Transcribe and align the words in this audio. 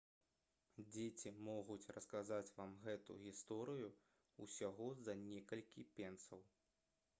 дзеці 0.93 1.31
могуць 1.47 1.91
расказаць 1.97 2.55
вам 2.61 2.73
гэту 2.87 3.19
гісторыю 3.27 3.93
ўсяго 4.47 4.91
за 5.09 5.19
некалькі 5.29 5.89
пенсаў 6.01 6.45